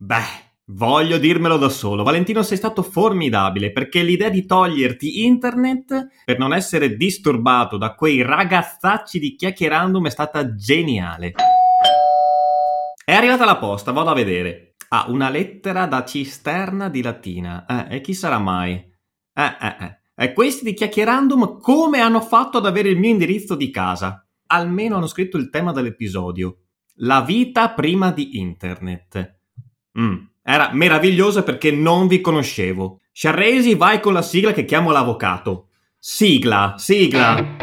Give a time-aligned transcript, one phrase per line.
[0.00, 6.38] Beh, Voglio dirmelo da solo, Valentino sei stato formidabile perché l'idea di toglierti internet per
[6.38, 11.32] non essere disturbato da quei ragazzacci di chiacchierandum è stata geniale.
[13.02, 14.74] È arrivata la posta, vado a vedere.
[14.90, 17.64] Ah, una lettera da cisterna di Latina.
[17.64, 18.74] Eh, e chi sarà mai?
[18.74, 20.00] Eh, eh, eh.
[20.14, 24.22] E questi di chiacchierandum come hanno fatto ad avere il mio indirizzo di casa?
[24.48, 26.64] Almeno hanno scritto il tema dell'episodio.
[26.96, 29.37] La vita prima di internet.
[30.00, 30.16] Mm.
[30.42, 33.00] Era meravigliosa perché non vi conoscevo.
[33.12, 35.66] Sciarresi, vai con la sigla che chiamo l'avvocato.
[35.98, 37.56] Sigla, sigla.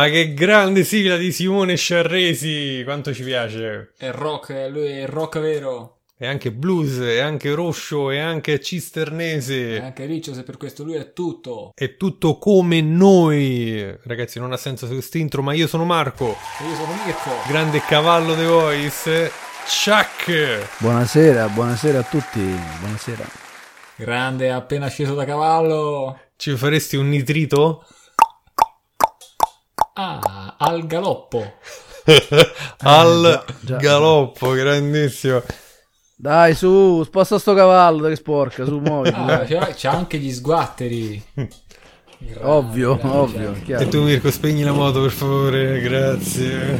[0.00, 3.92] Ma che grande sigla di Simone Sciarresi, quanto ci piace.
[3.98, 5.98] È rock, lui è rock vero.
[6.16, 9.76] È anche blues, è anche roscio, è anche cisternese.
[9.76, 11.72] È anche riccio, se per questo lui è tutto.
[11.74, 13.94] È tutto come noi.
[14.04, 16.28] Ragazzi, non ha senso questo intro, ma io sono Marco.
[16.28, 17.30] E io sono Mirko.
[17.46, 19.30] Grande cavallo The Voice.
[19.84, 20.78] Chuck.
[20.78, 22.40] Buonasera, buonasera a tutti.
[22.78, 23.26] Buonasera.
[23.96, 26.18] Grande, appena sceso da cavallo.
[26.36, 27.84] Ci faresti un nitrito?
[29.94, 31.54] Ah, al galoppo.
[32.82, 33.76] Al già, già.
[33.76, 35.42] galoppo, grandissimo.
[36.16, 39.14] Dai, su, sposta sto cavallo che sporca, su, muoviti.
[39.16, 41.22] Ah, c'ha anche gli sguatteri.
[41.34, 43.82] Grande, Ovvio, grande, ovvio, chiaro.
[43.84, 46.78] E tu Mirko, spegni la moto per favore, grazie.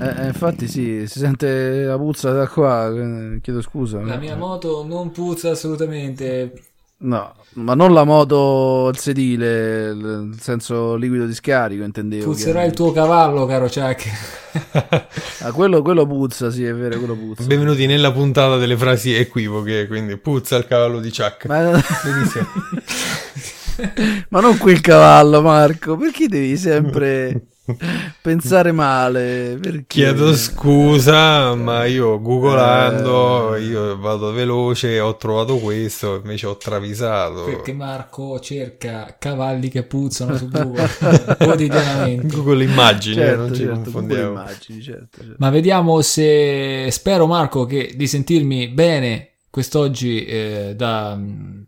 [0.00, 4.00] Eh, eh, infatti sì, si sente la puzza da qua, eh, chiedo scusa.
[4.00, 6.73] La mia moto non puzza assolutamente.
[7.04, 12.24] No, ma non la moto, il sedile, il il senso liquido di scarico, intendevo.
[12.24, 14.32] Puzzerà il tuo cavallo, caro Chuck.
[15.40, 17.44] Ah, quello, quello puzza, sì, è vero, quello puzza.
[17.44, 21.44] Benvenuti nella puntata delle frasi equivoche, quindi puzza il cavallo di Chuck.
[21.44, 21.72] Ma...
[24.30, 27.48] Ma non quel cavallo, Marco, perché devi sempre
[28.20, 29.58] pensare male?
[29.60, 29.84] Perché?
[29.86, 37.44] Chiedo scusa, ma io googolando, io vado veloce, ho trovato questo, invece ho travisato.
[37.44, 40.88] Perché Marco cerca cavalli che puzzano su Google
[41.38, 42.26] quotidianamente.
[42.36, 44.30] Google immagini, Certo, non ci certo, Google confondiamo.
[44.30, 45.34] immagini, certo, certo.
[45.38, 51.18] Ma vediamo se spero Marco che di sentirmi bene quest'oggi eh, da,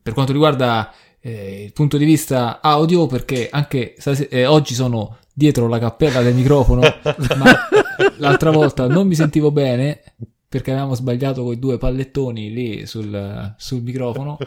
[0.03, 5.19] per quanto riguarda eh, il punto di vista audio perché anche stase- eh, oggi sono
[5.39, 6.81] dietro la cappella del microfono
[7.37, 7.69] ma
[8.17, 10.01] l'altra volta non mi sentivo bene
[10.49, 14.39] perché avevamo sbagliato con i due pallettoni lì sul, sul microfono.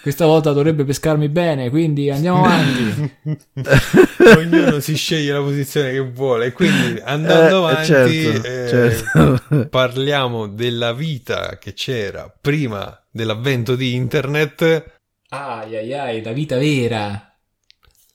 [0.00, 3.16] Questa volta dovrebbe pescarmi bene quindi andiamo avanti.
[4.38, 9.66] Ognuno si sceglie la posizione che vuole, e quindi andando Eh, avanti certo, eh, certo.
[9.68, 17.31] parliamo della vita che c'era prima dell'avvento di internet, ai ai ai la vita vera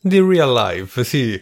[0.07, 1.39] di real life, sì.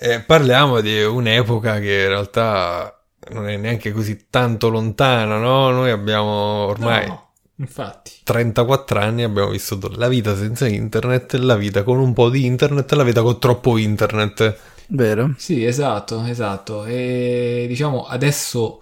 [0.00, 5.70] Eh, parliamo di un'epoca che in realtà non è neanche così tanto lontana, no?
[5.70, 11.82] Noi abbiamo ormai No, infatti 34 anni, abbiamo vissuto la vita senza internet, la vita
[11.82, 14.56] con un po' di internet, la vita con troppo internet.
[14.88, 15.34] Vero?
[15.36, 16.84] Sì, esatto, esatto.
[16.84, 18.80] E diciamo adesso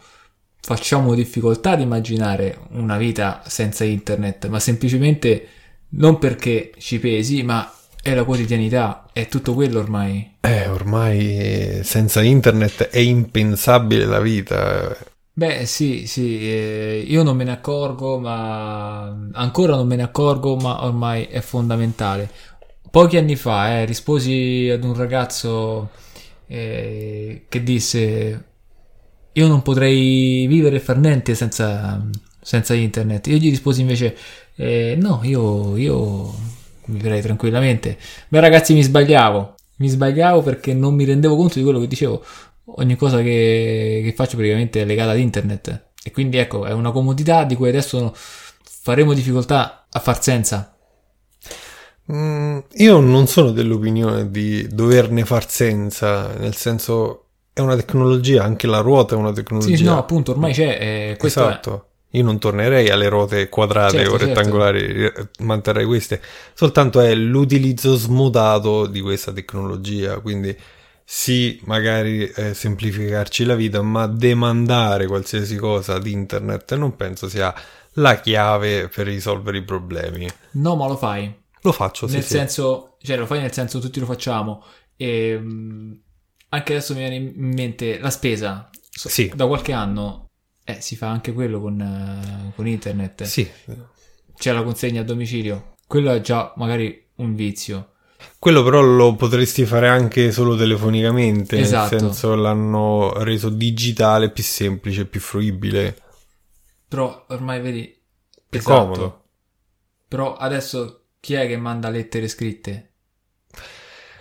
[0.61, 5.49] facciamo difficoltà ad immaginare una vita senza internet, ma semplicemente
[5.91, 7.73] non perché ci pesi, ma
[8.07, 10.37] è la quotidianità, è tutto quello ormai.
[10.41, 14.97] Eh, ormai senza internet è impensabile la vita.
[15.33, 20.55] Beh, sì, sì, eh, io non me ne accorgo, ma ancora non me ne accorgo,
[20.55, 22.31] ma ormai è fondamentale.
[22.89, 25.91] Pochi anni fa, eh, risposi ad un ragazzo
[26.47, 28.45] eh, che disse:
[29.33, 32.01] Io non potrei vivere e far niente senza,
[32.41, 33.27] senza internet.
[33.27, 34.17] Io gli risposi invece:
[34.55, 36.35] eh, No, io, io
[36.87, 37.99] vivrei tranquillamente.
[38.29, 39.55] Beh, ragazzi, mi sbagliavo.
[39.77, 42.25] Mi sbagliavo perché non mi rendevo conto di quello che dicevo
[42.77, 46.91] ogni cosa che, che faccio praticamente è legata ad internet e quindi ecco è una
[46.91, 48.13] comodità di cui adesso
[48.65, 50.77] faremo difficoltà a far senza
[52.13, 58.69] Mm, io non sono dell'opinione di doverne far senza, nel senso è una tecnologia, anche
[58.69, 59.77] la ruota è una tecnologia.
[59.77, 61.86] sì no appunto ormai c'è eh, Esatto.
[62.17, 64.27] Io non tornerei alle ruote quadrate Certo, o certo.
[64.27, 66.21] rettangolari, eh, manterrei queste.
[66.55, 70.21] Soltanto è l'utilizzo smodato di questa tecnologia.
[70.21, 70.57] Quindi
[71.05, 77.55] sì, magari eh, semplificarci la vita, ma demandare qualsiasi cosa ad internet non penso sia
[77.99, 80.29] la chiave per risolvere i problemi.
[80.53, 81.33] no ma lo fai
[81.63, 82.31] Lo faccio, sì, nel sì.
[82.35, 84.63] senso, cioè lo fai nel senso tutti lo facciamo.
[84.97, 86.01] E mh,
[86.51, 88.69] anche adesso mi viene in mente la spesa.
[88.91, 89.31] So- Sì.
[89.35, 90.26] Da qualche anno
[90.67, 93.25] eh, si fa anche quello con, eh, con internet.
[93.25, 93.51] Sì,
[94.37, 95.75] C'è la consegna a domicilio.
[95.87, 97.93] Quello è già magari un vizio.
[98.39, 101.95] quello però lo potresti fare anche solo telefonicamente, Esatto.
[101.95, 105.97] nel senso l'hanno reso digitale, più semplice, più fruibile,
[106.89, 107.97] Però ormai vedi...
[108.49, 108.75] più Esatto.
[108.95, 109.25] comodo.
[110.09, 112.93] Però adesso chi è che manda lettere scritte?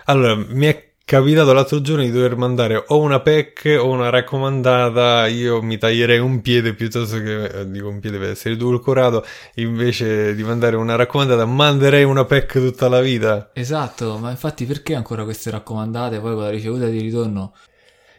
[0.05, 5.27] Allora, mi è capitato l'altro giorno di dover mandare o una PEC o una raccomandata,
[5.27, 9.23] io mi taglierei un piede piuttosto che, eh, dico un piede per essere edulcorato,
[9.55, 13.51] invece di mandare una raccomandata manderei una PEC tutta la vita.
[13.53, 17.53] Esatto, ma infatti perché ancora queste raccomandate poi con la ricevuta di ritorno?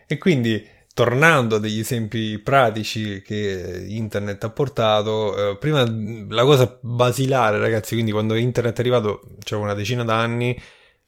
[0.07, 5.85] E quindi, tornando a degli esempi pratici che internet ha portato, eh, prima
[6.29, 10.57] la cosa basilare, ragazzi, quindi quando internet è arrivato, cioè una decina d'anni,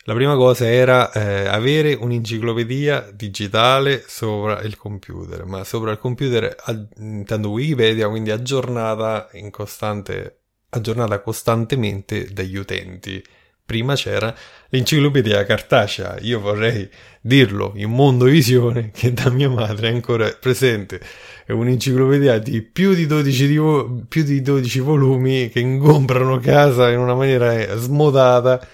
[0.09, 6.57] la prima cosa era eh, avere un'enciclopedia digitale sopra il computer, ma sopra il computer
[6.65, 13.23] ag- intendo Wikipedia, quindi aggiornata costante, aggiornata costantemente dagli utenti.
[13.67, 14.35] Prima c'era
[14.71, 16.89] l'enciclopedia cartacea, io vorrei
[17.21, 21.03] dirlo in mondovisione che da mia madre è ancora presente.
[21.45, 26.89] È un'enciclopedia di più di 12, di vo- più di 12 volumi che ingombrano casa
[26.89, 28.67] in una maniera smodata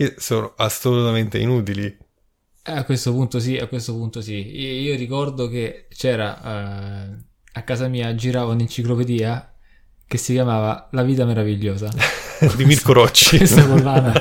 [0.00, 1.84] che sono assolutamente inutili.
[2.62, 4.58] Eh, a questo punto sì, a questo punto sì.
[4.58, 9.54] Io, io ricordo che c'era eh, a casa mia girava un'enciclopedia
[10.06, 11.90] che si chiamava La vita meravigliosa.
[12.56, 13.36] di Mirko Rocci.
[13.36, 14.14] Questa collana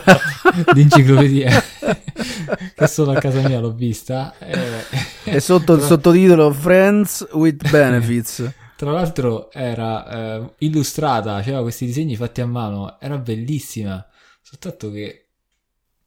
[0.73, 1.63] di enciclopedia
[2.75, 4.37] che solo a casa mia l'ho vista.
[4.37, 4.83] eh,
[5.23, 8.51] E sotto il sottotitolo Friends with Benefits.
[8.75, 14.05] Tra l'altro era eh, illustrata, aveva questi disegni fatti a mano, era bellissima.
[14.41, 15.28] Soltanto che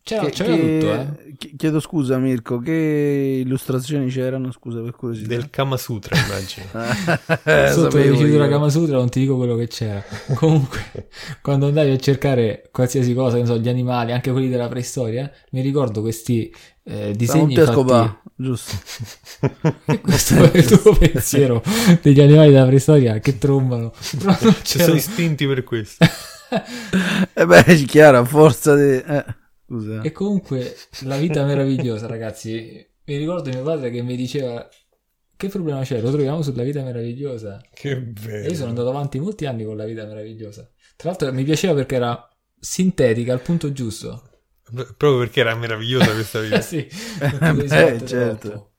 [0.05, 1.35] c'era, Che- c'era che- tutto, eh.
[1.39, 4.51] chi- Chiedo scusa Mirko, che illustrazioni c'erano?
[4.53, 5.29] Scusa per curiosità.
[5.29, 6.67] Del Kama Sutra, immagino.
[7.45, 8.49] Eh, Sotto la dicitura.
[8.49, 10.03] Kama Sutra non ti dico quello che c'era.
[10.35, 11.09] Comunque,
[11.41, 15.61] quando andavi a cercare qualsiasi cosa, non so, gli animali, anche quelli della preistoria, mi
[15.61, 16.53] ricordo questi
[16.85, 17.71] eh, disegni fatti...
[17.73, 18.73] scopà, giusto.
[20.03, 21.63] Questo è il tuo pensiero
[22.01, 23.93] degli animali della preistoria che trombano.
[24.63, 26.05] Ci sono istinti per questo.
[27.35, 28.83] E beh, è chiaro, a forza di...
[28.83, 29.25] Eh,
[29.79, 30.01] scusa.
[30.03, 32.87] E comunque la vita meravigliosa, ragazzi.
[33.05, 34.69] Mi ricordo mio padre che mi diceva
[35.37, 36.01] che problema c'è?
[36.01, 37.61] Lo troviamo sulla vita meravigliosa.
[37.75, 38.49] Che E bello.
[38.49, 40.71] io sono andato avanti molti anni con la vita meravigliosa.
[40.97, 42.29] Tra l'altro mi piaceva perché era
[42.59, 44.29] sintetica al punto giusto.
[44.73, 46.61] Proprio perché era meravigliosa questa vita.
[46.61, 46.89] Sì, Eh,
[47.67, 48.72] sbattere certo.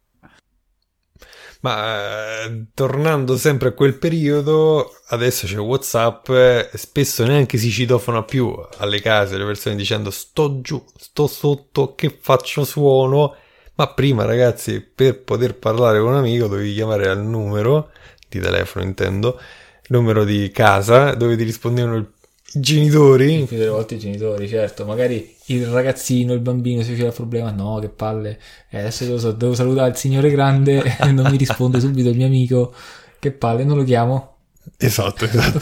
[1.64, 8.24] Ma eh, tornando sempre a quel periodo, adesso c'è WhatsApp, eh, spesso neanche si citofona
[8.24, 13.36] più alle case le persone dicendo sto giù, sto sotto, che faccio suono.
[13.76, 17.92] Ma prima, ragazzi, per poter parlare con un amico dovevi chiamare al numero
[18.28, 19.40] di telefono, intendo,
[19.88, 22.12] numero di casa, dove ti rispondevano
[22.54, 23.40] i genitori.
[23.40, 24.86] Il più delle volte i genitori, certo.
[24.86, 27.52] Magari il ragazzino, il bambino si faceva il problema.
[27.52, 28.40] No, che palle.
[28.70, 32.28] Eh, adesso devo, devo salutare il signore grande e non mi risponde subito il mio
[32.28, 32.74] amico.
[33.20, 34.38] Che palle, non lo chiamo.
[34.78, 35.60] Esatto, esatto.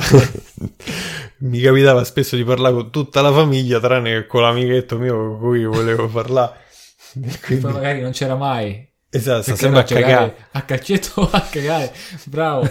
[1.39, 5.39] Mi capitava spesso di parlare con tutta la famiglia, tranne che con l'amichetto mio con
[5.39, 6.59] cui volevo parlare.
[7.43, 8.87] Quindi, poi magari non c'era mai.
[9.09, 10.35] esatto, sempre a cagare.
[10.51, 11.93] A calcetto a cagare.
[12.25, 12.69] Bravo.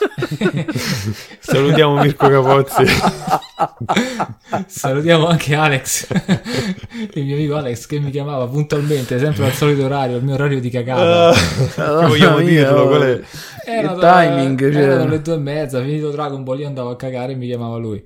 [1.40, 2.84] Salutiamo Mirko Capozzi.
[4.66, 6.06] Salutiamo anche Alex,
[7.14, 10.60] il mio amico Alex che mi chiamava puntualmente, sempre al solito orario, il mio orario
[10.60, 11.34] di cagata.
[11.76, 12.86] Madonna vogliamo mia, dirlo?
[12.88, 13.20] Qual è?
[13.66, 14.82] Era che da- timing, cioè.
[14.82, 17.76] erano le due e mezza, finito Dragon Ball, io andavo a cagare e mi chiamava
[17.76, 18.02] lui.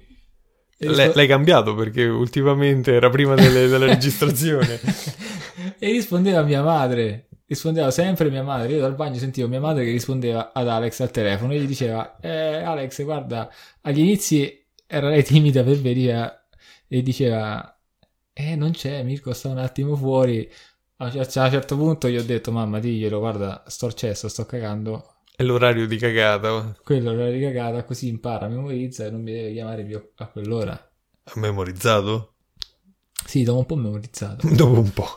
[0.78, 4.80] L'hai, l'hai cambiato perché ultimamente era prima delle- della registrazione.
[5.78, 7.28] e rispondeva mia madre.
[7.46, 8.72] Rispondeva sempre mia madre.
[8.72, 12.18] Io dal bagno sentivo mia madre che rispondeva ad Alex al telefono e gli diceva:
[12.20, 13.50] eh, Alex, guarda,
[13.82, 16.46] agli inizi era lei timida per venire
[16.88, 17.78] e diceva:
[18.32, 20.50] Eh, non c'è, Mirko sta un attimo fuori.
[20.98, 25.16] A un certo punto gli ho detto: Mamma, diglielo, guarda, sto al cesso, sto cagando.
[25.36, 26.76] È l'orario di cagata.
[26.82, 30.72] Quello l'ho ricagata, così impara, memorizza e non mi deve chiamare più a quell'ora.
[31.24, 32.33] Ha memorizzato?
[33.26, 34.46] Sì, dopo un po' memorizzato.
[34.52, 35.08] Dopo un po'.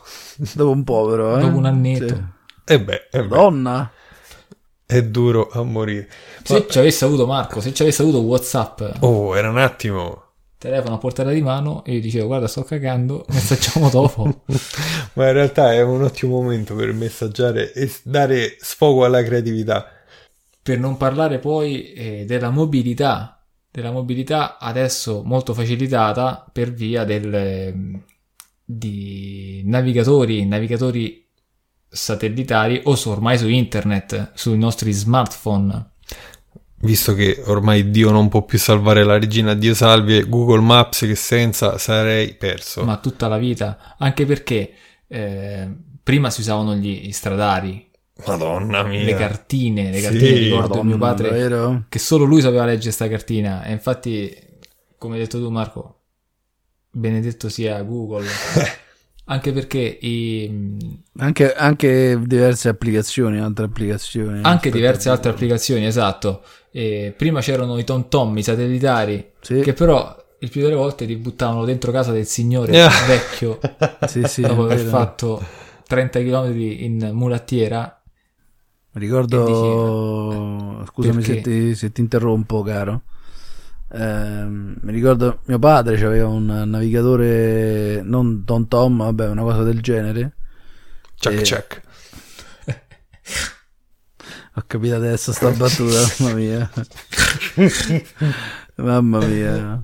[0.54, 1.40] Dopo un po' però, eh.
[1.42, 2.06] Dopo un annetto.
[2.14, 2.22] Sì.
[2.72, 3.90] E beh, e beh, Madonna.
[4.86, 6.08] è duro a morire.
[6.42, 10.22] Se ci avesse avuto Marco, se ci avesse avuto Whatsapp, Oh, era un attimo.
[10.58, 14.42] telefono a portata di mano e io dicevo guarda sto cagando, messaggiamo dopo.
[15.14, 19.86] Ma in realtà è un ottimo momento per messaggiare e dare sfogo alla creatività.
[20.62, 23.37] per non parlare poi eh, della mobilità
[23.78, 28.02] della mobilità adesso molto facilitata per via del,
[28.64, 31.26] di navigatori, navigatori
[31.88, 35.92] satellitari o su, ormai su internet, sui nostri smartphone.
[36.80, 41.14] Visto che ormai Dio non può più salvare la regina, Dio salvi Google Maps che
[41.14, 42.84] senza sarei perso.
[42.84, 44.72] Ma tutta la vita, anche perché
[45.08, 45.68] eh,
[46.02, 47.87] prima si usavano gli, gli stradari,
[48.26, 49.04] Madonna mia.
[49.04, 51.84] le cartine, le Sì, cartine, ricordo Madonna, mio padre vero?
[51.88, 54.34] che solo lui sapeva leggere sta cartina e infatti,
[54.98, 56.00] come hai detto tu Marco,
[56.90, 58.26] benedetto sia Google.
[59.30, 64.40] Anche perché i, Anche, anche diverse applicazioni, altre applicazioni.
[64.42, 66.42] anche diverse altre applicazioni, esatto.
[66.70, 71.16] E prima c'erano i tom-tom, i satellitari, Sì, che però il più delle volte li
[71.16, 72.72] buttavano dentro casa del signore
[73.06, 73.58] vecchio
[74.06, 74.88] sì, sì, dopo aver vero.
[74.88, 75.42] fatto
[75.86, 77.97] 30 km in mulattiera.
[78.98, 83.02] Mi ricordo, scusami se ti, se ti interrompo, caro.
[83.92, 89.80] Ehm, mi ricordo mio padre aveva un navigatore non Tom Tom, vabbè, una cosa del
[89.80, 90.32] genere.
[91.14, 91.82] Check, Eh, check.
[94.56, 96.68] Ho capito adesso sta battuta, mamma mia.
[98.74, 99.80] mamma mia,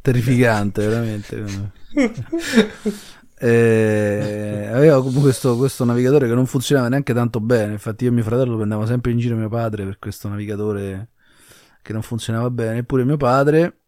[0.00, 1.44] terrificante, veramente.
[3.42, 7.72] Eh, aveva comunque questo, questo navigatore che non funzionava neanche tanto bene.
[7.72, 11.08] Infatti, io e mio fratello prendevamo sempre in giro mio padre per questo navigatore
[11.80, 12.78] che non funzionava bene.
[12.78, 13.78] Eppure mio padre,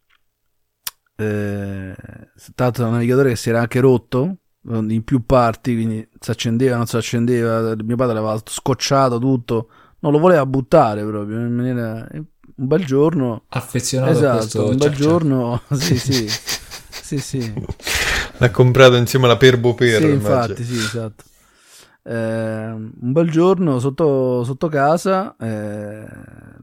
[1.16, 1.94] eh,
[2.54, 6.76] tanto era un navigatore che si era anche rotto in più parti, quindi si accendeva,
[6.76, 7.74] non si accendeva.
[7.76, 9.68] Mio padre l'aveva scocciato tutto,
[9.98, 11.40] non lo voleva buttare proprio.
[11.40, 16.26] In maniera, un bel giorno, Affezionato a esatto, questo un bel giorno, sì, sì,
[16.88, 17.52] sì, sì.
[18.38, 20.00] L'ha comprato insieme alla Perbo Per.
[20.00, 21.24] Sì, infatti, sì, esatto.
[22.04, 26.04] Eh, un bel giorno sotto, sotto casa, eh,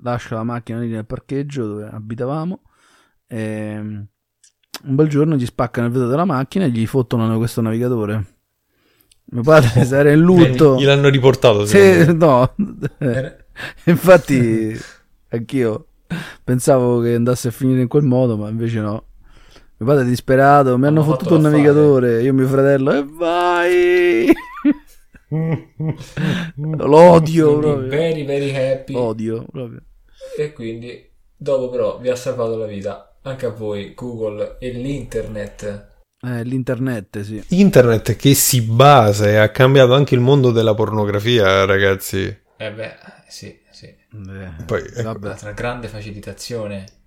[0.04, 2.62] lascia la macchina lì nel parcheggio dove abitavamo.
[3.28, 4.08] e
[4.82, 8.26] un bel giorno gli spaccano il vetro della macchina e gli fottono questo navigatore.
[9.32, 10.78] Mio padre si era in lutto.
[10.78, 11.66] Gliel'hanno riportato.
[11.66, 12.56] Sì, no,
[13.86, 14.78] infatti
[15.30, 15.86] anch'io
[16.44, 19.04] pensavo che andasse a finire in quel modo, ma invece no.
[19.82, 22.92] Mio padre è disperato, mi hanno Hanno fottuto fatto il navigatore, io e mio fratello,
[22.92, 24.34] e vai!
[26.58, 27.88] L'odio quindi proprio.
[27.88, 28.94] very very happy.
[28.94, 29.82] Odio proprio.
[30.38, 35.88] E quindi, dopo però, vi ha salvato la vita anche a voi, Google e l'internet.
[36.22, 37.42] Eh, l'internet, sì.
[37.48, 42.38] Internet che si basa e ha cambiato anche il mondo della pornografia, ragazzi.
[42.58, 42.96] Eh beh,
[43.30, 43.86] sì, sì.
[43.86, 46.99] Eh, Poi, ecco, grande facilitazione.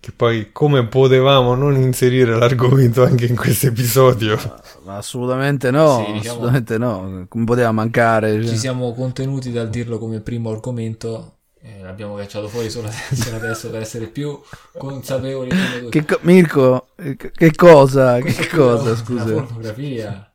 [0.00, 4.38] Che poi come potevamo non inserire l'argomento anche in questo episodio?
[4.86, 7.26] Assolutamente no, Sì, diciamo- assolutamente no.
[7.28, 8.40] Come poteva mancare?
[8.42, 8.50] cioè.
[8.50, 11.34] Ci siamo contenuti dal dirlo come primo argomento.
[11.62, 14.40] eh, l'abbiamo cacciato fuori solo adesso, adesso per essere più
[14.78, 15.50] consapevoli.
[15.90, 16.88] Che co- Mirko,
[17.34, 18.18] che cosa?
[18.20, 19.24] Questo Che cosa, scusa?
[19.24, 20.32] Una pornografia.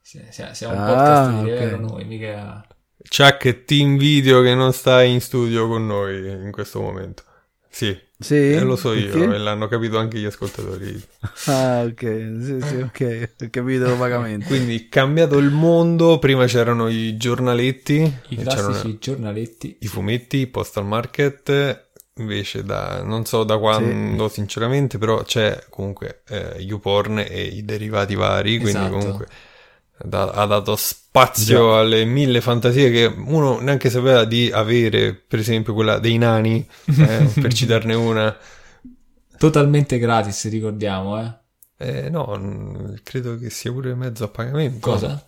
[0.00, 2.66] Siamo un Ah, podcast di livello noi, mica...
[3.14, 7.24] Chuck Team Video che non sta in studio con noi in questo momento.
[7.68, 8.34] Sì, Sì?
[8.34, 11.00] eh, lo so io, e l'hanno capito anche gli ascoltatori.
[11.46, 12.00] Ah, ok,
[12.40, 14.46] sì, sì, ok, ho capito vagamente.
[14.46, 19.76] Quindi cambiato il mondo, prima c'erano i giornaletti, I classici c'erano giornaletti.
[19.80, 26.22] i fumetti, i postal market, invece da non so da quando sinceramente, però c'è comunque
[26.28, 28.96] eh, YouPorn e i derivati vari, quindi Esatto.
[28.98, 29.26] comunque
[30.02, 35.74] da- ha dato spazio alle mille fantasie che uno neanche sapeva di avere, per esempio
[35.74, 38.36] quella dei nani, eh, per citarne una.
[39.38, 41.32] Totalmente gratis, ricordiamo, eh.
[41.80, 44.90] Eh, no, credo che sia pure mezzo a pagamento.
[44.90, 45.24] Cosa?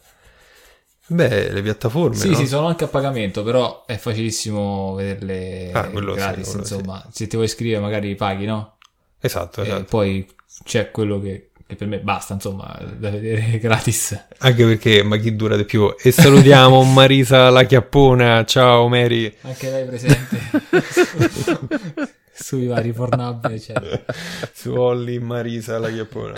[1.07, 2.35] Beh, le piattaforme, Sì, no?
[2.37, 6.57] sì, sono anche a pagamento, però è facilissimo vederle Ah, sì, gratis, sì.
[6.59, 7.09] insomma.
[7.13, 8.77] Se ti vuoi iscrivere magari paghi, no?
[9.21, 9.85] Esatto, E esatto.
[9.85, 10.29] poi
[10.65, 14.27] c'è quello che, che per me basta, insomma, da vedere gratis.
[14.39, 15.95] Anche perché, ma chi dura di più?
[16.03, 19.33] E salutiamo Marisa la chiappona, ciao Mary.
[19.43, 20.39] Anche lei presente
[22.35, 24.05] sui vari Pornhub, eccetera.
[24.53, 26.35] Su Olli Marisa la chiappona.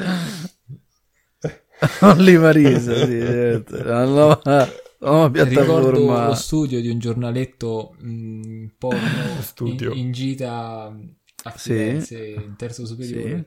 [2.00, 3.82] Only Marisa, sì, certo.
[3.82, 4.60] Nuova
[5.00, 6.26] Ricordo piattaforma.
[6.28, 9.90] lo studio di un giornaletto mh, porno Studio.
[9.92, 10.96] in, in gita
[11.44, 11.70] a Sì.
[11.72, 13.46] Firenze in terzo superiore.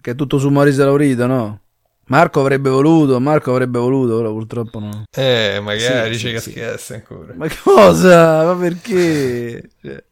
[0.00, 1.60] Che è tutto su Marisa Laurito, no?
[2.06, 5.04] Marco avrebbe voluto, Marco avrebbe voluto, ora purtroppo no.
[5.16, 7.34] Eh, magari Sì, c'è sì, che schiasse ancora.
[7.36, 8.44] Ma cosa?
[8.44, 9.70] Ma perché?
[9.80, 10.04] Cioè...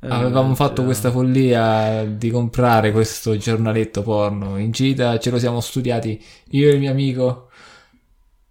[0.00, 5.38] Avevamo Eh, fatto cioè, questa follia di comprare questo giornaletto porno in gita, ce lo
[5.38, 6.20] siamo studiati
[6.50, 7.50] io e il mio amico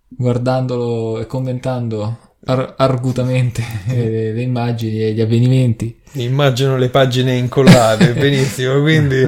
[0.08, 6.00] guardandolo e commentando ar- argutamente eh, le immagini e gli avvenimenti.
[6.13, 8.81] Immagino le pagine incollate, benissimo.
[8.81, 9.27] Quindi,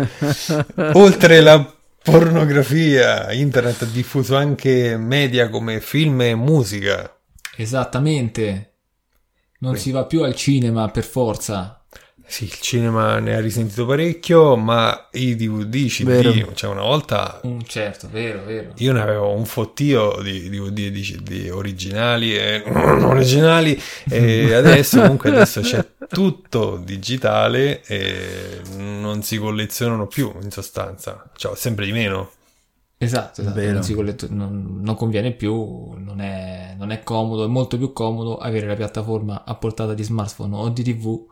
[0.94, 7.16] oltre la pornografia, internet ha diffuso anche media come film e musica.
[7.56, 8.70] Esattamente.
[9.60, 11.83] Non si va più al cinema per forza.
[12.26, 16.54] Sì, il cinema ne ha risentito parecchio, ma i DVD, CD, Vero.
[16.56, 18.72] cioè una volta Mm, certo, vero, vero.
[18.78, 24.52] io ne avevo un fottio di DVD e di CD originali e non originali e
[24.56, 31.86] adesso comunque adesso c'è tutto digitale e non si collezionano più in sostanza, cioè sempre
[31.86, 32.32] di meno.
[32.98, 33.60] Esatto, esatto.
[33.60, 37.92] Non, si colletto- non- non conviene più, non è, non è comodo, è molto più
[37.92, 41.26] comodo avere la piattaforma a portata di smartphone o di TV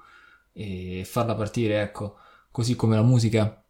[0.53, 2.15] e farla partire, ecco,
[2.51, 3.63] così come la musica.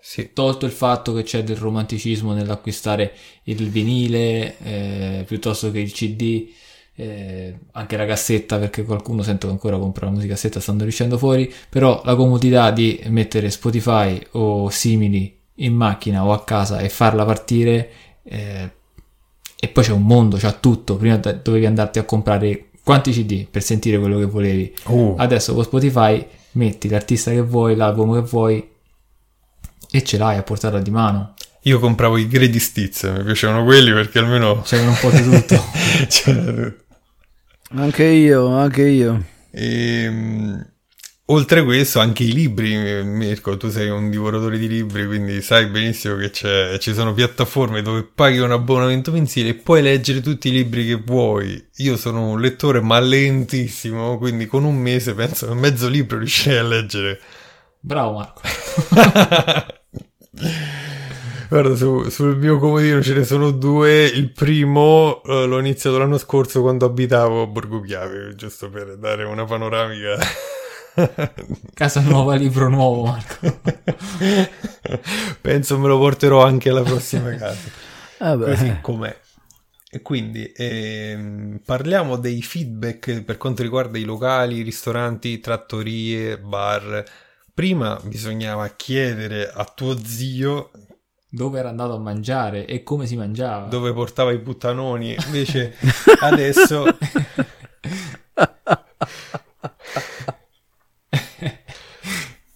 [0.00, 3.12] Sì, Tolto il fatto che c'è del romanticismo nell'acquistare
[3.44, 6.48] il vinile eh, piuttosto che il CD,
[6.94, 11.52] eh, anche la cassetta, perché qualcuno sento che ancora compra la musicassetta stando riuscendo fuori,
[11.68, 17.24] però la comodità di mettere Spotify o simili in macchina o a casa e farla
[17.24, 17.90] partire
[18.22, 18.70] eh,
[19.60, 23.62] e poi c'è un mondo, c'è tutto, prima dovevi andarti a comprare quanti CD per
[23.62, 28.66] sentire quello che volevi, Uh, adesso con Spotify metti l'artista che vuoi, l'album che vuoi
[29.90, 33.92] e ce l'hai a portata di mano, io compravo i Greatest Hits, mi piacevano quelli
[33.92, 35.62] perché almeno c'è un po' di tutto.
[36.08, 36.72] c'era
[37.72, 39.22] Anche io, anche io.
[39.50, 40.66] Ehm,
[41.30, 45.66] oltre a questo, anche i libri, Mirko, tu sei un divoratore di libri, quindi sai
[45.66, 50.48] benissimo che c'è- ci sono piattaforme dove paghi un abbonamento mensile e puoi leggere tutti
[50.48, 51.62] i libri che vuoi.
[51.76, 56.58] Io sono un lettore ma lentissimo, quindi con un mese penso che mezzo libro riuscirei
[56.58, 57.20] a leggere.
[57.80, 58.40] Bravo Marco.
[61.48, 64.04] Guarda, su- sul mio comodino ce ne sono due.
[64.04, 69.24] Il primo eh, l'ho iniziato l'anno scorso quando abitavo a Borgo Chiave, giusto per dare
[69.24, 70.16] una panoramica.
[71.74, 73.60] Casa nuova, libro nuovo Marco.
[75.40, 77.70] Penso me lo porterò anche alla prossima casa.
[78.18, 78.50] Vabbè.
[78.50, 79.16] Così com'è.
[79.90, 87.04] E quindi ehm, parliamo dei feedback per quanto riguarda i locali, ristoranti, trattorie, bar.
[87.54, 90.70] Prima bisognava chiedere a tuo zio
[91.30, 93.66] Dove era andato a mangiare e come si mangiava.
[93.66, 95.74] dove portava i puttanoni, invece
[96.22, 96.86] adesso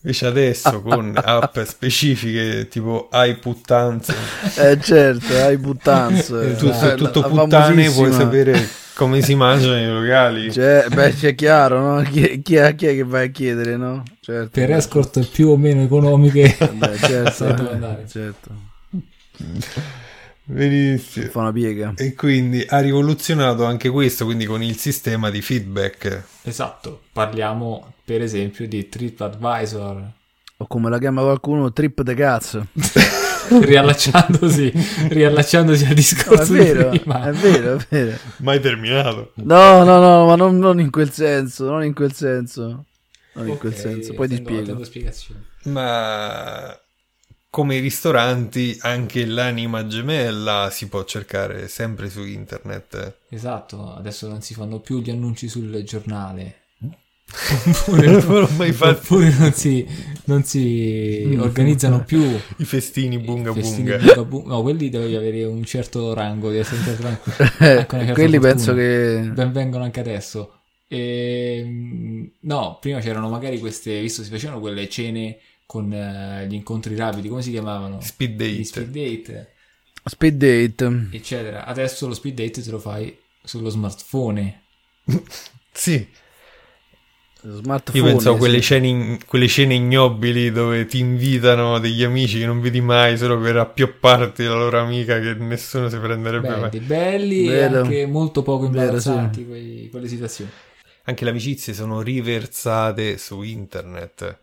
[0.05, 4.15] Invece adesso con app specifiche tipo hai puttanze,
[4.57, 6.57] Eh certo, hai puttanze.
[6.57, 10.53] tutto, Eh, tutto puttane, puoi sapere come si mangia nei locali.
[10.53, 12.03] Cioè, beh, c'è chiaro, no?
[12.03, 14.03] Chi, chi, è, chi è che vai a chiedere, no?
[14.21, 14.51] Certo.
[14.51, 16.57] Per escort più o meno economiche.
[16.59, 18.51] Beh, certo, certo.
[20.45, 21.27] Benissimo.
[21.27, 21.95] Fa una piega.
[21.97, 26.25] E quindi ha rivoluzionato anche questo, quindi con il sistema di feedback.
[26.43, 30.11] Esatto, parliamo per esempio di TripAdvisor.
[30.57, 32.67] O come la chiama qualcuno, trip de cazzo.
[33.61, 34.73] riallacciandosi,
[35.09, 37.25] riallacciandosi al No, è discorso vero, di prima.
[37.25, 38.17] è vero, è vero.
[38.39, 39.33] Mai terminato.
[39.35, 42.85] No, no, no, ma non, non in quel senso, non in quel senso.
[43.35, 44.79] Non in quel senso, poi ti spiego.
[45.65, 46.79] Ma
[47.53, 53.19] come i ristoranti, anche l'anima gemella si può cercare sempre su internet.
[53.29, 56.61] Esatto, adesso non si fanno più gli annunci sul giornale.
[57.89, 59.01] non mai fatto.
[59.01, 59.87] Oppure non si,
[60.25, 63.99] non si organizzano più I festini bunga festini bunga.
[63.99, 64.49] bunga bunga.
[64.49, 67.21] No, quelli devi avere un certo rango di essere rango.
[67.37, 68.55] Ecco, una certa quelli fortuna.
[68.55, 69.31] penso che...
[69.31, 70.61] Ben vengono anche adesso.
[70.89, 76.95] E, no, prima c'erano magari queste, visto si facevano quelle cene con eh, gli incontri
[76.97, 78.01] rapidi, come si chiamavano?
[78.01, 78.65] Speed date.
[78.65, 79.53] speed date,
[80.05, 80.87] Speed date.
[81.11, 81.65] eccetera.
[81.65, 84.63] Adesso lo speed date te lo fai sullo smartphone.
[85.75, 86.07] Sì,
[87.43, 87.99] Smartphone.
[87.99, 88.39] io pensavo a sì.
[88.39, 93.39] quelle cene, quelle cene ignobili dove ti invitano degli amici che non vedi mai solo
[93.41, 96.71] per appiopparti la loro amica che nessuno si prenderebbe mai.
[96.71, 97.83] Belli, belli e Vero.
[97.83, 100.51] anche molto poco Vero, imbarazzanti quei- quelle situazioni.
[101.05, 104.39] Anche le amicizie sono riversate su internet.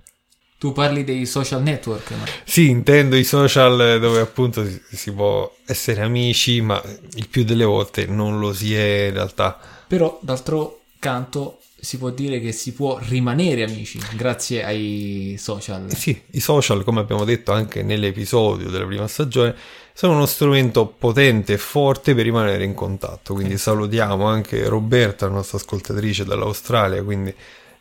[0.60, 5.50] Tu parli dei social network, ma Sì, intendo i social dove appunto si, si può
[5.66, 6.82] essere amici, ma
[7.16, 9.58] il più delle volte non lo si è in realtà.
[9.88, 15.96] però d'altro canto si può dire che si può rimanere amici grazie ai social.
[15.96, 19.56] Sì, i social, come abbiamo detto anche nell'episodio della prima stagione,
[19.94, 23.34] sono uno strumento potente e forte per rimanere in contatto.
[23.34, 27.34] Quindi salutiamo anche Roberta, la nostra ascoltatrice dall'Australia, quindi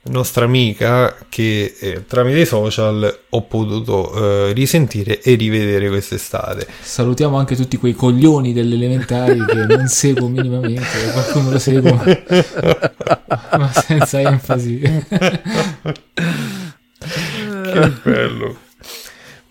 [0.08, 4.12] nostra amica che eh, tramite i social ho potuto
[4.48, 6.66] eh, risentire e rivedere quest'estate.
[6.80, 13.58] Salutiamo anche tutti quei coglioni delle elementari che non seguo minimamente, qualcuno lo segue, ma,
[13.58, 14.80] ma senza enfasi.
[17.72, 18.56] che bello.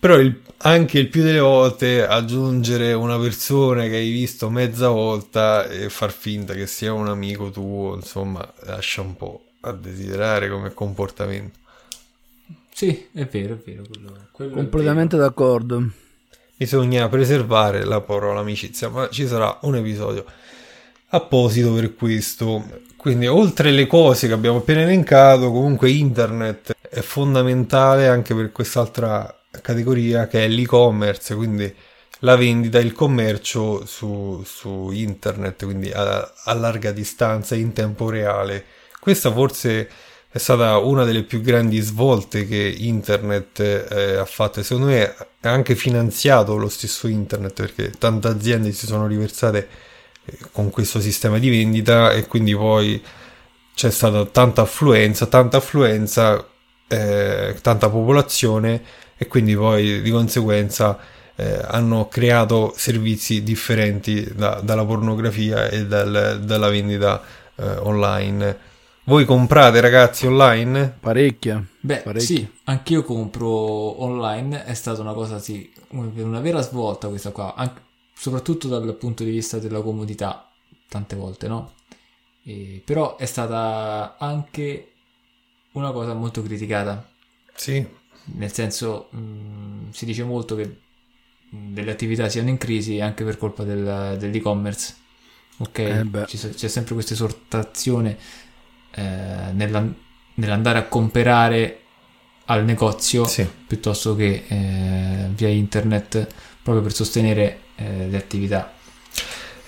[0.00, 5.68] Però il, anche il più delle volte aggiungere una persona che hai visto mezza volta
[5.68, 10.72] e far finta che sia un amico tuo, insomma, lascia un po' a desiderare come
[10.74, 11.58] comportamento.
[12.72, 13.82] Sì, è vero, è vero.
[13.88, 15.30] Quello, quello Completamente è vero.
[15.30, 15.90] d'accordo.
[16.56, 20.24] Bisogna preservare la parola amicizia, ma ci sarà un episodio
[21.08, 22.64] apposito per questo.
[22.96, 29.32] Quindi, oltre le cose che abbiamo appena elencato, comunque internet è fondamentale anche per quest'altra
[29.62, 31.72] categoria che è l'e-commerce, quindi
[32.20, 38.64] la vendita, il commercio su, su internet, quindi a, a larga distanza, in tempo reale.
[39.08, 39.88] Questa forse
[40.28, 45.14] è stata una delle più grandi svolte che internet eh, ha fatto e secondo me
[45.16, 49.68] ha anche finanziato lo stesso internet perché tante aziende si sono riversate
[50.26, 53.02] eh, con questo sistema di vendita e quindi poi
[53.74, 56.46] c'è stata tanta affluenza, tanta affluenza,
[56.86, 58.82] eh, tanta popolazione
[59.16, 60.98] e quindi poi di conseguenza
[61.34, 67.22] eh, hanno creato servizi differenti da, dalla pornografia e dal, dalla vendita
[67.56, 68.67] eh, online.
[69.08, 70.94] Voi comprate ragazzi online?
[71.00, 71.64] Parecchia.
[71.80, 72.26] Beh, Parecchio.
[72.36, 77.80] sì, anch'io compro online, è stata una cosa, sì, una vera svolta questa qua, anche-
[78.14, 80.50] soprattutto dal punto di vista della comodità,
[80.90, 81.72] tante volte, no?
[82.44, 84.92] E- però è stata anche
[85.72, 87.08] una cosa molto criticata,
[87.54, 87.82] Sì,
[88.34, 90.80] nel senso mh, si dice molto che
[91.48, 94.94] delle attività siano in crisi anche per colpa del- dell'e-commerce,
[95.60, 95.78] ok?
[95.78, 98.18] Eh so- c'è sempre questa esortazione
[98.98, 99.86] eh, nella-
[100.34, 101.80] nell'andare a comprare
[102.46, 103.46] al negozio sì.
[103.66, 106.26] piuttosto che eh, via internet
[106.62, 108.72] proprio per sostenere eh, le attività.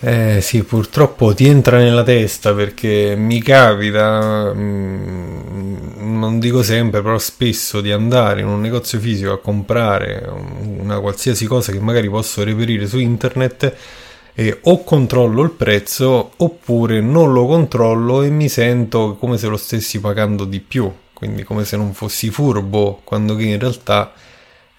[0.03, 7.19] Eh sì, purtroppo ti entra nella testa perché mi capita, mm, non dico sempre, però
[7.19, 12.43] spesso di andare in un negozio fisico a comprare una qualsiasi cosa che magari posso
[12.43, 13.77] reperire su internet
[14.35, 19.57] e o controllo il prezzo oppure non lo controllo e mi sento come se lo
[19.57, 24.13] stessi pagando di più, quindi come se non fossi furbo, quando che in realtà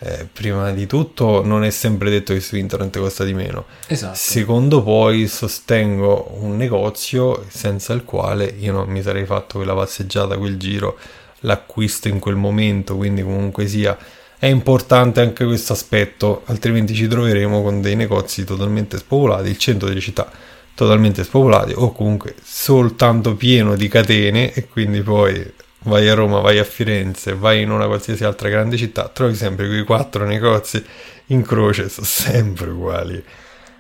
[0.03, 3.65] eh, prima di tutto non è sempre detto che su internet costa di meno.
[3.87, 4.15] Esatto.
[4.15, 10.37] Secondo poi sostengo un negozio senza il quale io non mi sarei fatto quella passeggiata,
[10.37, 10.97] quel giro,
[11.41, 13.95] l'acquisto in quel momento, quindi comunque sia
[14.41, 19.87] è importante anche questo aspetto, altrimenti ci troveremo con dei negozi totalmente spopolati, il centro
[19.87, 20.31] delle città
[20.73, 25.47] totalmente spopolati o comunque soltanto pieno di catene e quindi poi
[25.83, 29.67] vai a Roma, vai a Firenze, vai in una qualsiasi altra grande città, trovi sempre
[29.67, 30.83] quei quattro negozi
[31.27, 33.23] in croce, sono sempre uguali.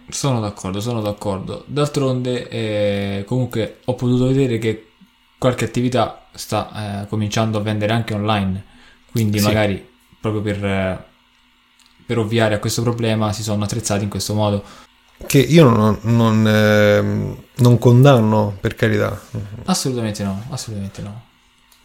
[0.09, 1.63] Sono d'accordo, sono d'accordo.
[1.65, 4.89] D'altronde, eh, comunque, ho potuto vedere che
[5.39, 8.63] qualche attività sta eh, cominciando a vendere anche online.
[9.09, 9.45] Quindi, Sì.
[9.45, 9.89] magari
[10.21, 11.03] proprio per, eh,
[12.05, 14.63] per ovviare a questo problema, si sono attrezzati in questo modo.
[15.25, 19.19] Che io non, non, ehm, non condanno, per carità.
[19.65, 21.23] Assolutamente no, assolutamente no.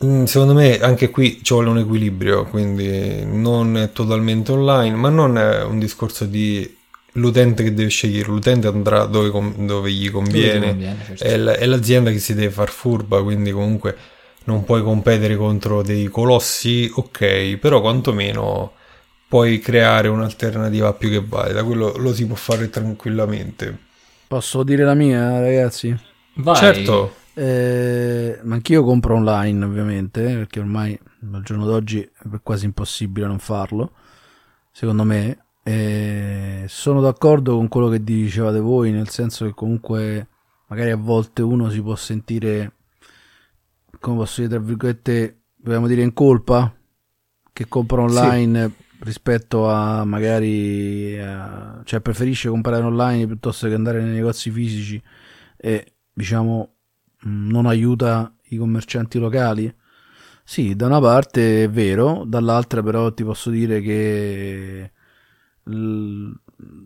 [0.05, 5.09] Mm, Secondo me anche qui ci vuole un equilibrio, quindi non è totalmente online, ma
[5.09, 6.75] non è un discorso di
[7.13, 11.25] l'utente che deve scegliere, l'utente andrà dove, dove gli conviene, Dove conviene, certo.
[11.25, 13.97] è l'azienda che si deve far furba, quindi comunque
[14.47, 18.73] non puoi competere contro dei colossi, ok, però quantomeno
[19.29, 23.79] puoi creare un'alternativa più che valida, quello lo si può fare tranquillamente.
[24.29, 25.97] Posso dire la mia, ragazzi?
[26.35, 26.55] Vai.
[26.55, 30.99] Certo, Eh, ma anch'io compro online, ovviamente, perché ormai
[31.33, 33.93] al giorno d'oggi è quasi impossibile non farlo,
[34.71, 35.39] secondo me.
[35.63, 40.29] Eh, sono d'accordo con quello che dicevate voi, nel senso che comunque
[40.69, 42.76] magari a volte uno si può sentire,
[44.07, 46.73] come posso dire, tra virgolette, vogliamo dire in colpa,
[47.53, 54.15] che compra online rispetto a magari, a- cioè preferisce comprare online piuttosto che andare nei
[54.15, 55.03] negozi fisici
[55.57, 56.75] e diciamo
[57.23, 59.75] mh, non aiuta i commercianti locali?
[60.45, 64.93] Sì, da una parte è vero, dall'altra però ti posso dire che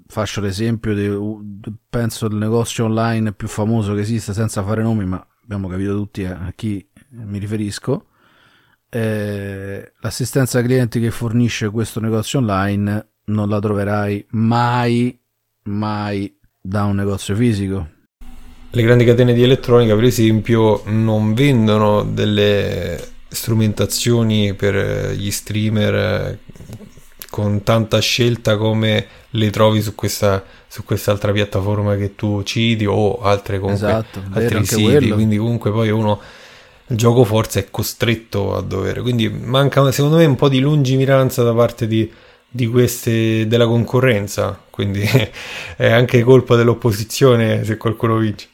[0.07, 5.25] faccio l'esempio di, penso del negozio online più famoso che esiste senza fare nomi, ma
[5.43, 8.07] abbiamo capito tutti a a chi mi riferisco.
[8.89, 15.17] Eh, l'assistenza clienti che fornisce questo negozio online non la troverai mai,
[15.65, 17.89] mai da un negozio fisico.
[18.73, 25.95] le grandi catene di elettronica, per esempio, non vendono delle strumentazioni per eh, gli streamer
[25.95, 26.39] eh,
[27.31, 33.21] con tanta scelta come le trovi su questa su quest'altra piattaforma che tu citi o
[33.23, 35.15] altre comunque Esatto, altri siti quello.
[35.15, 36.21] quindi comunque poi uno
[36.91, 41.43] il gioco forse è costretto a dovere quindi manca secondo me un po' di lungimiranza
[41.43, 42.11] da parte di,
[42.49, 45.03] di queste della concorrenza quindi
[45.77, 48.49] è anche colpa dell'opposizione se qualcuno vince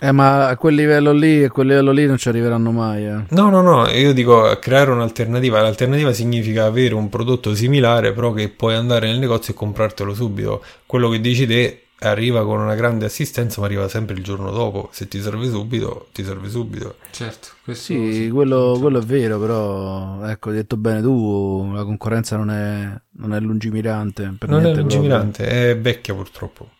[0.00, 3.04] Eh, ma a quel livello lì, a quel livello lì non ci arriveranno mai.
[3.04, 3.24] Eh.
[3.30, 5.60] No, no, no, io dico creare un'alternativa.
[5.60, 10.62] L'alternativa significa avere un prodotto similare, però che puoi andare nel negozio e comprartelo subito.
[10.86, 14.88] Quello che dici te arriva con una grande assistenza, ma arriva sempre il giorno dopo.
[14.92, 16.96] Se ti serve subito, ti serve subito.
[17.10, 22.36] Certo, questo Sì, quello, quello è vero, però ecco, hai detto bene tu, la concorrenza
[22.36, 24.34] non è, non è lungimirante.
[24.38, 24.98] Per non è niente proprio.
[24.98, 26.70] lungimirante, è vecchia purtroppo.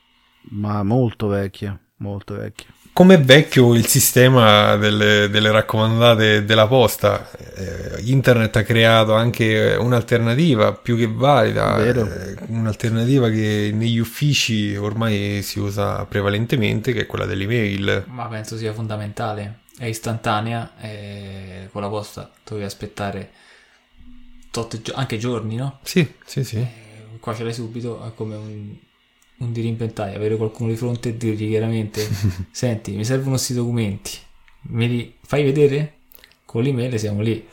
[0.50, 2.68] Ma molto vecchia, molto vecchia.
[2.92, 7.31] Come vecchio il sistema delle, delle raccomandate della posta.
[7.55, 12.05] Eh, internet ha creato anche un'alternativa più che valida, Vero.
[12.12, 18.05] eh, un'alternativa che negli uffici ormai si usa prevalentemente, che è quella dell'email.
[18.09, 19.61] Ma penso sia fondamentale.
[19.79, 23.31] È istantanea, e con la posta dovevi aspettare
[24.51, 25.79] tot anche giorni, no?
[25.83, 26.57] Sì, sì, sì.
[26.57, 28.74] Eh, qua ce l'hai subito, è come un,
[29.38, 32.07] un dirimpettai, avere qualcuno di fronte e dirgli chiaramente,
[32.51, 34.11] senti, mi servono questi documenti,
[34.62, 35.94] me li fai vedere?
[36.44, 37.46] Con l'email siamo lì.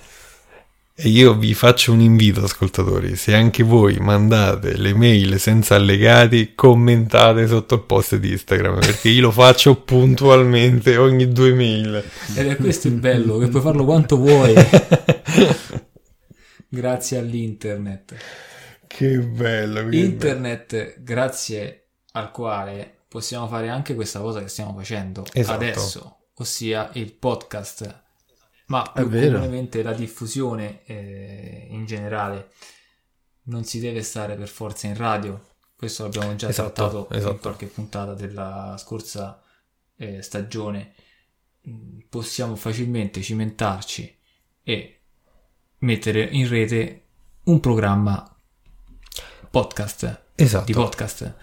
[0.97, 6.53] E io vi faccio un invito, ascoltatori, se anche voi mandate le mail senza allegati,
[6.55, 12.01] commentate sotto il post di Instagram, perché io lo faccio puntualmente ogni due mail.
[12.33, 14.53] Ed è questo il bello, che puoi farlo quanto vuoi.
[16.69, 18.15] Grazie all'internet.
[18.87, 19.79] Che bello.
[19.79, 19.95] che bello.
[19.95, 25.55] Internet, grazie al quale possiamo fare anche questa cosa che stiamo facendo Esatto.
[25.55, 28.03] adesso, ossia il podcast,
[28.67, 32.49] ma più comunemente la diffusione eh, in generale.
[33.43, 35.39] Non si deve stare per forza in radio,
[35.75, 37.37] questo l'abbiamo già Esatto, trattato in esatto.
[37.37, 39.41] qualche puntata della scorsa
[39.97, 40.93] eh, stagione.
[42.09, 44.17] Possiamo facilmente cimentarci
[44.63, 44.99] e
[45.79, 47.03] mettere in rete
[47.43, 48.34] un programma
[49.55, 50.65] podcast Esatto.
[50.65, 51.33] di podcast.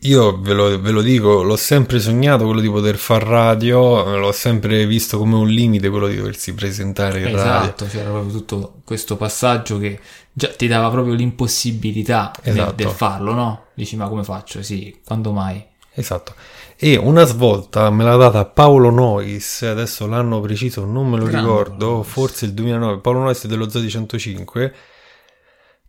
[0.00, 4.32] Io ve lo, ve lo dico, l'ho sempre sognato quello di poter far radio, l'ho
[4.32, 7.40] sempre visto come un limite quello di doversi presentare in radio.
[7.40, 10.00] Esatto, c'era proprio tutto questo passaggio che
[10.32, 12.72] già ti dava proprio l'impossibilità Esatto.
[12.72, 13.66] del, farlo, no?
[13.74, 14.60] Dici, ma come faccio?
[14.60, 15.64] Sì, quando mai?
[15.94, 16.34] Esatto.
[16.74, 21.46] E una svolta me l'ha data Paolo Nois, adesso l'anno preciso non me lo Grande
[21.48, 24.74] ricordo, forse il 2009, Paolo Nois è dello Zodi 105,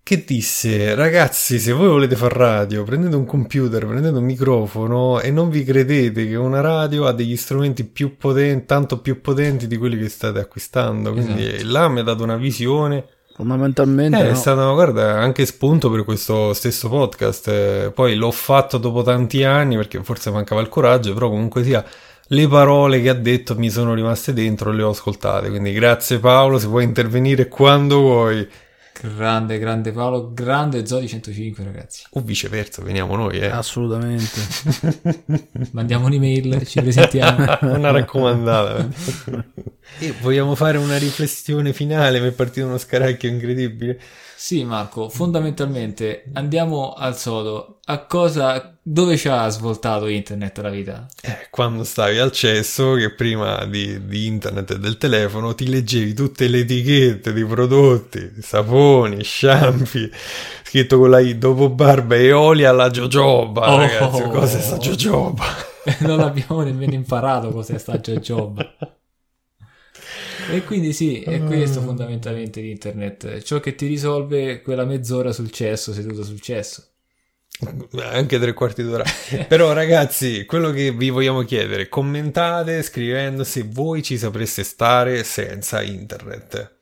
[0.07, 5.31] che disse, ragazzi, se voi volete far radio, prendete un computer, prendete un microfono e
[5.31, 9.75] non vi credete che una radio ha degli strumenti più potenti, tanto più potenti di
[9.75, 11.11] quelli che state acquistando.
[11.11, 11.71] Quindi Esatto.
[11.73, 13.03] là mi ha dato una visione
[13.35, 14.29] Fondamentalmente eh, no.
[14.29, 17.47] è stato, guarda, anche spunto per questo stesso podcast.
[17.49, 21.83] Eh, poi l'ho fatto dopo tanti anni perché forse mancava il coraggio, però comunque sia,
[22.27, 25.49] le parole che ha detto mi sono rimaste dentro e le ho ascoltate.
[25.49, 28.47] Quindi grazie Paolo, se vuoi intervenire quando vuoi.
[28.99, 32.03] Grande, grande Paolo, grande Zodi 105, ragazzi.
[32.11, 33.47] O viceversa, veniamo noi, eh.
[33.47, 34.41] Assolutamente.
[35.71, 37.57] Mandiamo un'email, ci presentiamo.
[37.75, 38.89] una raccomandata.
[39.99, 43.99] e vogliamo fare una riflessione finale, mi è partito uno scaracchio incredibile.
[44.39, 47.79] Sì, Marco, fondamentalmente andiamo al sodo.
[47.85, 51.07] A cosa, dove ci ha svoltato internet la vita?
[51.23, 56.13] Eh, quando stavi al cesso, che prima di, di internet e del telefono ti leggevi
[56.13, 60.09] tutte le etichette di prodotti, saponi, shampoo,
[60.63, 63.77] scritto con la I dopo barba e oli alla jojoba, Oh.
[63.77, 65.45] ragazzi, cosa è sta jojoba?
[66.01, 68.63] non abbiamo nemmeno imparato cos'è sta job.
[70.49, 75.93] E quindi sì, è questo fondamentalmente l'internet, ciò che ti risolve quella mezz'ora sul cesso,
[75.93, 76.83] seduto sul cesso.
[78.01, 79.03] Anche tre quarti d'ora.
[79.47, 85.81] Però ragazzi, quello che vi vogliamo chiedere, commentate scrivendo se voi ci sapreste stare senza
[85.81, 86.75] internet.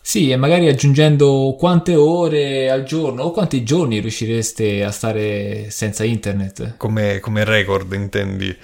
[0.00, 6.02] Sì, e magari aggiungendo quante ore al giorno o quanti giorni riuscireste a stare senza
[6.02, 6.76] internet.
[6.76, 8.56] Come, come record, intendi?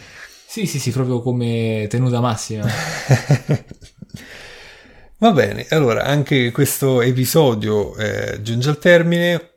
[0.47, 2.67] Sì, sì, sì, proprio come tenuta massima.
[5.19, 9.51] Va bene, allora anche questo episodio eh, giunge al termine.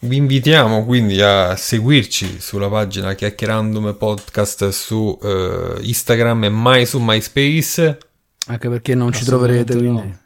[0.00, 7.00] Vi invitiamo quindi a seguirci sulla pagina Chiacchierandum Podcast su eh, Instagram e mai su
[7.00, 7.98] MySpace.
[8.46, 9.80] Anche perché non ci troverete, no.
[9.80, 10.16] quindi...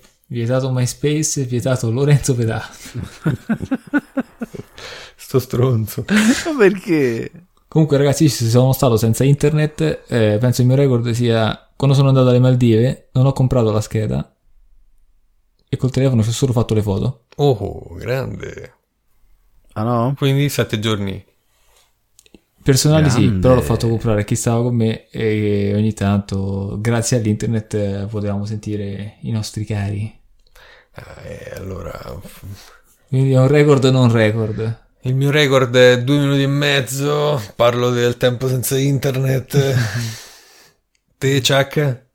[0.28, 2.68] Vietato MySpace, vietato Lorenzo Pedà.
[5.14, 6.04] Sto stronzo.
[6.10, 7.30] Ma perché?
[7.68, 12.08] Comunque, ragazzi, se sono stato senza internet, eh, penso il mio record sia quando sono
[12.08, 14.30] andato alle Maldive, non ho comprato la scheda
[15.68, 17.24] e col telefono ci ho solo fatto le foto.
[17.36, 18.74] Oh, grande.
[19.72, 20.14] Ah no?
[20.16, 21.22] Quindi sette giorni.
[22.62, 27.18] Personali sì, però l'ho fatto comprare a chi stava con me e ogni tanto, grazie
[27.18, 30.12] all'internet, eh, potevamo sentire i nostri cari.
[30.92, 31.92] Ah, e allora...
[33.08, 34.85] Quindi è un record non record.
[35.06, 37.40] Il mio record è due minuti e mezzo.
[37.54, 39.56] Parlo del tempo senza internet.
[41.16, 42.06] Te, Chuck?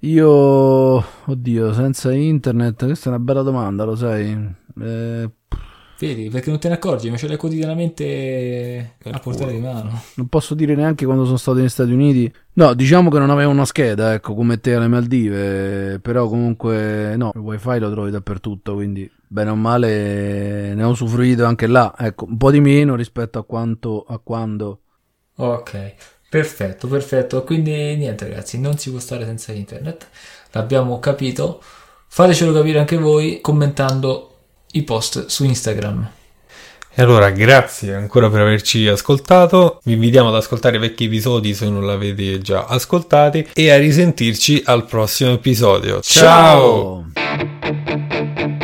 [0.00, 0.28] Io,
[1.24, 4.54] oddio, senza internet, questa è una bella domanda, lo sai.
[4.78, 5.30] Eh,
[5.98, 10.02] Vedi, perché non te ne accorgi, ma ce l'hai quotidianamente a portata di mano.
[10.16, 12.32] non posso dire neanche quando sono stato negli Stati Uniti.
[12.54, 17.32] No, diciamo che non avevo una scheda, ecco, come te alle Maldive, però comunque no,
[17.34, 22.26] il wifi lo trovi dappertutto, quindi bene o male ne ho usufruito anche là, ecco,
[22.26, 24.80] un po' di meno rispetto a quanto a quando
[25.36, 25.94] Ok,
[26.28, 27.42] perfetto, perfetto.
[27.42, 30.08] Quindi niente ragazzi, non si può stare senza internet.
[30.52, 31.60] L'abbiamo capito.
[32.06, 34.33] Fatecelo capire anche voi commentando
[34.74, 36.10] i post su Instagram.
[36.96, 39.80] E allora, grazie ancora per averci ascoltato.
[39.82, 44.62] Vi invitiamo ad ascoltare i vecchi episodi se non l'avete già ascoltati e a risentirci
[44.64, 46.00] al prossimo episodio.
[46.00, 47.06] Ciao!
[47.12, 48.63] Ciao.